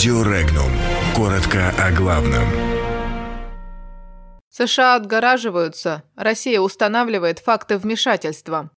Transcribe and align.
Радио 0.00 0.22
Регнум. 0.22 0.70
Коротко 1.14 1.74
о 1.78 1.92
главном. 1.92 2.46
США 4.48 4.94
отгораживаются. 4.94 6.04
Россия 6.16 6.58
устанавливает 6.58 7.38
факты 7.38 7.76
вмешательства. 7.76 8.70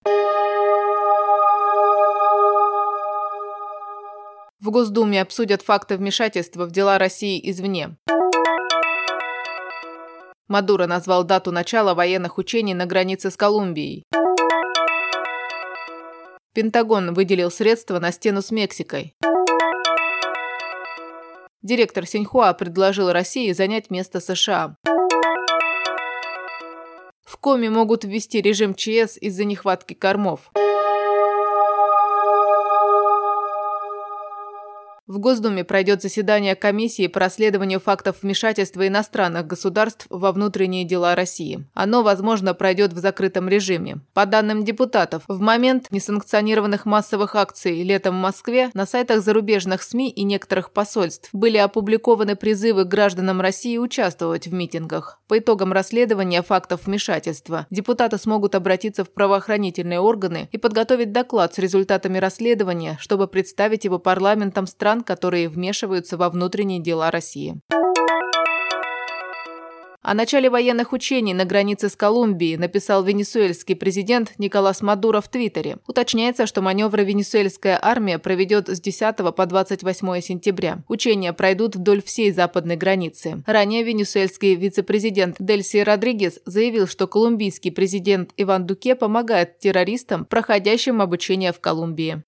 В 4.59 4.69
Госдуме 4.69 5.21
обсудят 5.21 5.61
факты 5.61 5.95
вмешательства 5.95 6.65
в 6.65 6.71
дела 6.71 6.97
России 6.97 7.39
извне. 7.49 7.95
Мадуро 10.49 10.87
назвал 10.87 11.23
дату 11.23 11.53
начала 11.53 11.93
военных 11.93 12.37
учений 12.37 12.73
на 12.73 12.85
границе 12.85 13.31
с 13.31 13.37
Колумбией. 13.37 14.03
Пентагон 16.53 17.13
выделил 17.13 17.49
средства 17.49 18.01
на 18.01 18.11
стену 18.11 18.41
с 18.41 18.51
Мексикой. 18.51 19.15
Директор 21.63 22.05
Синьхуа 22.05 22.53
предложил 22.53 23.09
России 23.13 23.53
занять 23.53 23.89
место 23.89 24.19
США. 24.19 24.75
В 27.23 27.37
Коми 27.37 27.69
могут 27.69 28.03
ввести 28.03 28.41
режим 28.41 28.75
ЧС 28.75 29.17
из-за 29.17 29.45
нехватки 29.45 29.93
кормов. 29.93 30.51
В 35.05 35.19
Госдуме 35.19 35.65
пройдет 35.65 36.01
заседание 36.01 36.55
комиссии 36.55 37.07
по 37.07 37.19
расследованию 37.19 37.81
фактов 37.81 38.19
вмешательства 38.21 38.87
иностранных 38.87 39.45
государств 39.45 40.05
во 40.09 40.31
внутренние 40.31 40.85
дела 40.85 41.13
России. 41.13 41.67
Оно, 41.73 42.03
возможно, 42.03 42.53
пройдет 42.53 42.93
в 42.93 42.99
закрытом 42.99 43.49
режиме. 43.49 43.97
По 44.13 44.25
данным 44.25 44.63
депутатов, 44.63 45.23
в 45.27 45.41
момент 45.41 45.87
несанкционированных 45.91 46.85
массовых 46.85 47.35
акций 47.35 47.83
летом 47.83 48.15
в 48.15 48.21
Москве 48.21 48.69
на 48.73 48.85
сайтах 48.85 49.21
зарубежных 49.21 49.83
СМИ 49.83 50.09
и 50.09 50.23
некоторых 50.23 50.71
посольств 50.71 51.27
были 51.33 51.57
опубликованы 51.57 52.37
призывы 52.37 52.85
гражданам 52.85 53.41
России 53.41 53.77
участвовать 53.77 54.47
в 54.47 54.53
митингах. 54.53 55.19
По 55.27 55.39
итогам 55.39 55.73
расследования 55.73 56.41
фактов 56.43 56.85
вмешательства 56.85 57.67
депутаты 57.69 58.17
смогут 58.17 58.55
обратиться 58.55 59.03
в 59.03 59.11
правоохранительные 59.11 59.99
органы 59.99 60.47
и 60.53 60.57
подготовить 60.57 61.11
доклад 61.11 61.53
с 61.53 61.57
результатами 61.57 62.19
расследования, 62.19 62.97
чтобы 63.01 63.27
представить 63.27 63.83
его 63.83 63.99
парламентам 63.99 64.65
стран 64.65 64.92
стран, 64.93 65.03
которые 65.03 65.49
вмешиваются 65.49 66.17
во 66.17 66.29
внутренние 66.29 66.79
дела 66.79 67.11
России. 67.11 67.59
О 70.05 70.13
начале 70.15 70.49
военных 70.49 70.91
учений 70.91 71.33
на 71.33 71.45
границе 71.45 71.87
с 71.87 71.95
Колумбией 71.95 72.57
написал 72.57 73.05
венесуэльский 73.05 73.73
президент 73.73 74.33
Николас 74.37 74.81
Мадуро 74.81 75.21
в 75.21 75.29
Твиттере. 75.29 75.77
Уточняется, 75.87 76.45
что 76.45 76.61
маневры 76.61 77.05
венесуэльская 77.05 77.79
армия 77.81 78.19
проведет 78.19 78.67
с 78.67 78.81
10 78.81 79.15
по 79.33 79.45
28 79.45 80.19
сентября. 80.19 80.83
Учения 80.89 81.31
пройдут 81.31 81.77
вдоль 81.77 82.03
всей 82.03 82.31
западной 82.31 82.75
границы. 82.75 83.43
Ранее 83.47 83.83
венесуэльский 83.83 84.55
вице-президент 84.55 85.37
Дельси 85.39 85.77
Родригес 85.77 86.41
заявил, 86.45 86.85
что 86.87 87.07
колумбийский 87.07 87.71
президент 87.71 88.31
Иван 88.35 88.67
Дуке 88.67 88.95
помогает 88.95 89.59
террористам, 89.59 90.25
проходящим 90.25 91.01
обучение 91.01 91.53
в 91.53 91.61
Колумбии. 91.61 92.23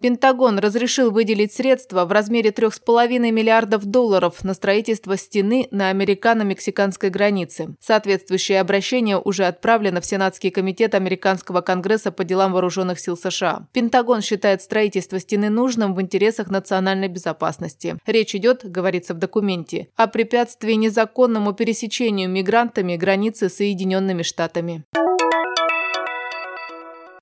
Пентагон 0.00 0.60
разрешил 0.60 1.10
выделить 1.10 1.52
средства 1.52 2.04
в 2.04 2.12
размере 2.12 2.50
3,5 2.50 3.18
миллиардов 3.32 3.84
долларов 3.84 4.44
на 4.44 4.54
строительство 4.54 5.16
стены 5.16 5.66
на 5.72 5.88
американо-мексиканской 5.88 7.10
границе. 7.10 7.74
Соответствующее 7.80 8.60
обращение 8.60 9.18
уже 9.18 9.44
отправлено 9.44 10.00
в 10.00 10.06
Сенатский 10.06 10.50
комитет 10.50 10.94
Американского 10.94 11.62
конгресса 11.62 12.12
по 12.12 12.22
делам 12.22 12.52
вооруженных 12.52 13.00
сил 13.00 13.16
США. 13.16 13.66
Пентагон 13.72 14.20
считает 14.20 14.62
строительство 14.62 15.18
стены 15.18 15.50
нужным 15.50 15.96
в 15.96 16.00
интересах 16.00 16.48
национальной 16.48 17.08
безопасности. 17.08 17.96
Речь 18.06 18.36
идет, 18.36 18.64
говорится 18.64 19.14
в 19.14 19.18
документе, 19.18 19.88
о 19.96 20.06
препятствии 20.06 20.74
незаконному 20.74 21.54
пересечению 21.54 22.30
мигрантами 22.30 22.96
границы 22.96 23.48
с 23.48 23.56
Соединенными 23.56 24.22
Штатами. 24.22 24.84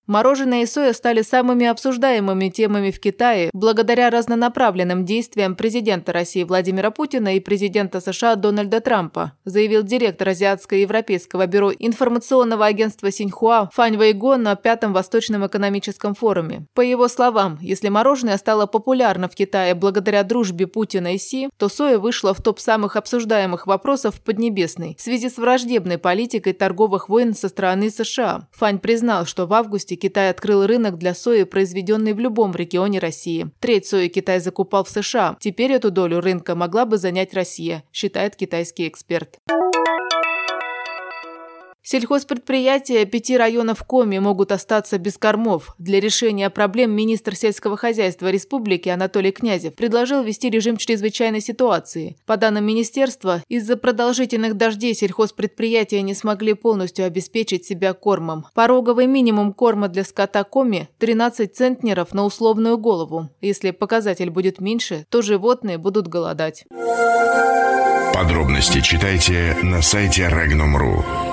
Мороженое 0.07 0.63
и 0.63 0.67
соя 0.67 0.93
стали 0.93 1.23
самыми 1.23 1.67
обсуждаемыми 1.67 2.49
темами 2.49 2.93
в 2.93 3.01
Китае 3.01 3.51
благодаря 3.53 4.09
разнонаправленным 4.11 5.05
действиям 5.05 5.57
президента 5.57 6.13
России 6.13 6.45
Владимира 6.45 6.93
Путина 6.93 7.35
и 7.35 7.41
президента 7.41 8.01
США 8.01 8.37
Дональда 8.37 8.81
Трампа, 8.81 9.33
заявил 9.45 9.83
директор 9.83 10.29
Азиатско-Европейского 10.29 11.47
бюро 11.47 11.73
информационного 11.77 12.67
агентства 12.67 13.11
Синьхуа 13.11 13.69
Фань 13.73 13.97
Вэйго 13.97 14.37
на 14.37 14.55
Пятом 14.55 14.93
Восточном 14.93 15.45
экономическом 15.45 16.15
форуме. 16.15 16.67
По 16.75 16.83
его 16.83 17.09
словам, 17.09 17.59
если 17.61 17.89
мороженое 17.89 18.39
стало 18.39 18.67
популярно 18.67 19.29
в 19.29 19.35
Китае 19.35 19.75
благодаря 19.75 20.23
дружбе 20.23 20.69
Путина 20.69 21.15
и 21.15 21.19
Си, 21.19 21.49
то 21.57 21.69
соя 21.69 21.99
вышла 21.99 22.33
в 22.33 22.41
топ 22.41 22.61
самых 22.61 22.95
обсуждаемых 22.95 23.67
вопросов 23.67 24.15
в 24.15 24.21
Поднебесной 24.21 24.95
в 24.97 25.03
связи 25.03 25.29
с 25.29 25.37
враждебной 25.37 25.99
политикой 25.99 26.53
торговых 26.53 27.09
войн 27.09 27.35
со 27.35 27.49
стороны 27.49 27.91
США. 27.91 28.47
Фань 28.53 28.79
признал, 28.79 29.27
что 29.27 29.47
в 29.47 29.53
августе 29.53 29.96
Китай 29.97 30.31
открыл 30.31 30.67
рынок 30.67 30.99
для 30.99 31.15
сои, 31.15 31.45
произведенной 31.45 32.13
в 32.13 32.21
любом 32.21 32.55
регионе 32.55 32.99
России. 32.99 33.51
Треть 33.61 33.87
сои 33.87 34.09
Китай 34.09 34.41
закупал 34.41 34.85
в 34.85 34.91
США. 34.91 35.37
Теперь 35.41 35.73
эту 35.73 35.91
долю 35.91 36.21
рынка 36.21 36.55
могла 36.55 36.85
бы 36.87 36.99
занять 36.99 37.35
Россия, 37.35 37.85
считает 37.93 38.37
китайский 38.37 38.87
эксперт. 38.89 39.39
Сельхозпредприятия 41.89 43.05
пяти 43.05 43.37
районов 43.37 43.85
Коми 43.85 44.19
могут 44.19 44.51
остаться 44.51 44.99
без 44.99 45.17
кормов. 45.17 45.77
Для 45.79 46.01
решения 46.01 46.51
проблем 46.51 46.91
министр 46.91 47.37
сельского 47.37 47.77
хозяйства 47.77 48.29
республики 48.29 48.89
Анатолий 48.89 49.31
Князев 49.31 49.77
предложил 49.77 50.25
ввести 50.25 50.51
режим 50.51 50.79
чрезвычайной 50.79 51.41
ситуации. 51.41 52.17
По 52.27 52.37
данным 52.37 52.67
министерства, 52.67 53.41
из-за 53.47 53.77
продолжительных 53.77 54.57
дождей 54.57 54.95
сельхозпредприятия 54.95 56.01
не 56.01 56.15
смогли 56.15 56.55
полностью 56.55 57.05
обеспечить 57.05 57.65
себя 57.65 57.93
кормом. 57.93 58.47
Пороговый 58.53 59.07
минимум 59.07 59.53
корма 59.53 59.87
для 59.87 60.03
скота 60.03 60.43
Коми– 60.43 60.89
13 60.99 61.55
центнеров 61.55 62.13
на 62.13 62.25
условную 62.25 62.79
голову. 62.79 63.29
Если 63.41 63.71
показатель 63.71 64.31
будет 64.31 64.61
меньше, 64.61 65.07
то 65.09 65.23
животные 65.23 65.79
будут 65.79 66.09
голодать. 66.09 66.65
Подробности 68.13 68.81
читайте 68.81 69.57
на 69.63 69.83
сайте 69.83 70.23
Regnum.ru. 70.23 71.26